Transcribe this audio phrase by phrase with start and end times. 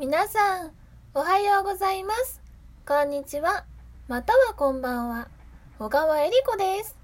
[0.00, 0.70] 皆さん、
[1.12, 2.40] おはようございます。
[2.88, 3.66] こんにちは。
[4.08, 5.28] またはこんばんは。
[5.78, 6.96] 小川恵理子です。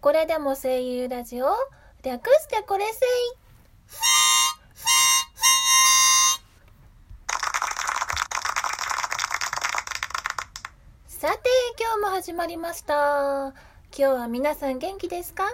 [0.00, 1.46] これでも声優ラジオ、
[2.02, 2.98] 略してこれせい。
[11.06, 11.38] さて、
[11.78, 12.94] 今日も始まりました。
[13.46, 13.54] 今
[13.92, 15.44] 日は皆さん元気ですか？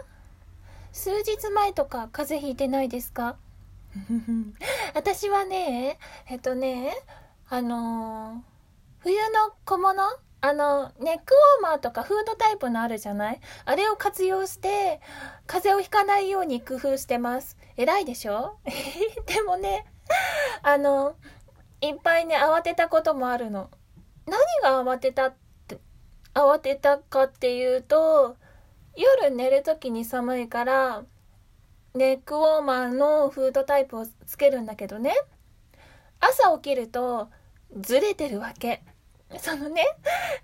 [0.92, 3.36] 数日前とか風邪ひいてないですか？
[4.94, 5.98] 私はね、
[6.28, 6.94] えっとね、
[7.48, 8.56] あのー
[9.00, 10.02] 冬の小物
[10.40, 13.40] あの、ネックウォーマーとかフードタイプのあるじゃない？
[13.64, 15.00] あれを活用して、
[15.46, 17.56] 風邪をひかないように工夫してます。
[17.76, 18.58] 偉いでしょ？
[19.26, 19.86] でもね、
[20.62, 21.14] あの、
[21.80, 23.70] いっぱいね、慌てたこともあるの。
[24.26, 25.34] 何が慌てたっ
[25.68, 25.78] て、
[26.34, 28.36] 慌てたかっていうと、
[28.96, 31.04] 夜寝るときに寒いから、
[31.96, 35.14] ネックウォーマーのフードタイプをつけるんだけどね。
[36.20, 37.28] 朝起きると
[37.80, 38.82] ずれてるわけ。
[39.38, 39.82] そのね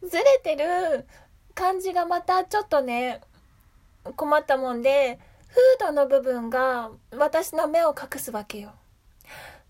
[0.02, 1.06] ずれてる
[1.54, 3.20] 感じがまたちょっとね
[4.16, 8.72] 困ったもんでフードの部分が私の目を隠すわけよ。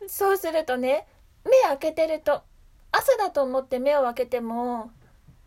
[0.06, 1.06] そうするとね
[1.44, 2.42] 目開けてると
[2.92, 4.90] 朝だと思って目を開けても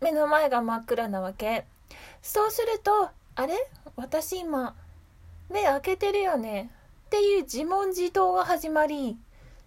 [0.02, 1.64] 目の前が真っ暗なわけ。
[2.20, 3.54] そうするとあれ？
[3.96, 4.76] 私今
[5.48, 6.70] 目開けてるよね。
[7.06, 9.16] っていう自問自答が始まり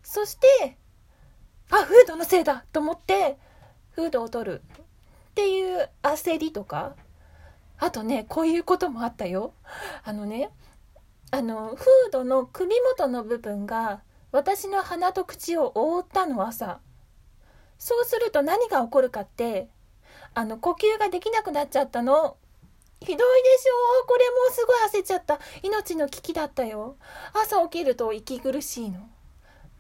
[0.04, 0.78] そして
[1.72, 3.38] あフードのせいだと思って
[3.92, 4.62] フードを取る。
[5.32, 6.96] っていう焦りとか
[7.78, 9.54] あとねこういうこともあったよ。
[10.04, 10.50] あのね
[11.32, 16.80] あのフードの首元の部分が私の鼻と口を覆ったの朝。
[17.78, 19.70] そうすると何が起こるかって
[20.34, 22.36] あの呼吸ができなくなっちゃったの。
[23.02, 24.06] ひどいでしょ？
[24.08, 25.40] これもうすごい焦っちゃった。
[25.64, 26.98] 命の危機だったよ。
[27.34, 29.10] 朝起きると息苦しいの。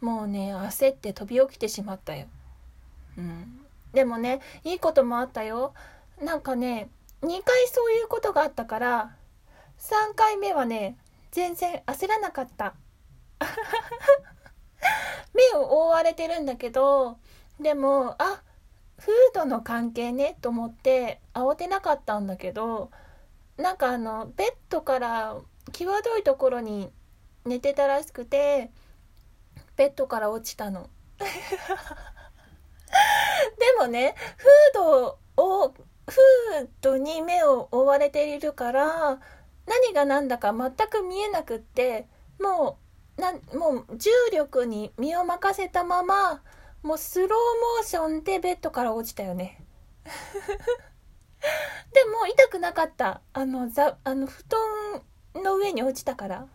[0.02, 2.28] もうね、焦って飛び起きてしまったよ。
[3.18, 3.66] うん。
[3.94, 5.74] でもね、いいこともあったよ。
[6.22, 6.90] なんかね、
[7.22, 9.16] 2回そういうことがあったから、
[9.80, 10.98] 3回目はね、
[11.32, 12.74] 全然焦らなかった。
[15.34, 17.18] 目を覆われてるんだけど、
[17.60, 18.42] でも、あ、
[18.98, 22.92] フードの関係ねと思って慌てなかったんだけど、
[23.60, 25.36] なんかあのベッドから
[25.74, 26.94] 際どいところに
[27.46, 28.72] 寝てたらしくて
[29.76, 30.90] ベッドから落ちたの。
[31.20, 31.26] で
[33.78, 35.74] もねフードを
[36.08, 39.20] フードに目を覆われているから
[39.66, 42.08] 何が何だか全く見えなくって
[42.40, 42.80] も
[43.18, 46.42] うなもう重力に身を任せたまま
[46.82, 49.62] もうスローモーションでベッドから落ちたよね。
[52.00, 53.20] でも痛くなかった。
[53.34, 54.46] あの、ざ、あの、布
[55.36, 56.48] 団の上に落ちたから。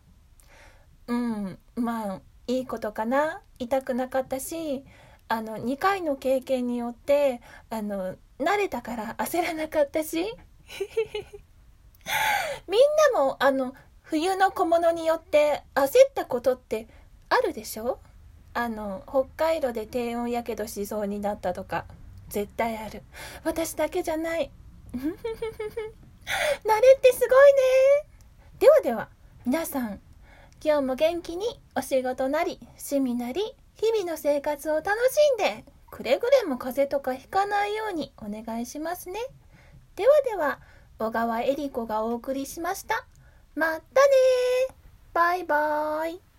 [1.06, 3.42] うん、まあ、いいことかな。
[3.58, 4.84] 痛くなかったし、
[5.28, 10.22] あの、2回の経験によって、あの、慣れたから焦らなかったし。
[12.66, 12.80] みん
[13.12, 16.88] なも、あの、冬の小物によって焦ったことって
[17.28, 17.98] あるでしょ？
[18.54, 21.84] あの、北海道で低温やけどしそうになったとか。
[22.28, 23.02] 絶対ある。
[23.44, 24.50] 私だけじゃない。
[26.64, 27.58] 慣れってすごいね。
[28.58, 29.08] ではでは、
[29.44, 30.00] 皆さん、
[30.64, 33.42] 今日も元気にお仕事なり、趣味なり、
[33.74, 39.20] 日々の生活を楽しんで、くれぐれも風邪とかひかないようにお願いしますね。
[39.96, 40.60] ではでは、
[40.98, 43.06] 小川恵理子がお送りしました。
[43.56, 43.80] またね
[45.12, 46.33] バイバーイ。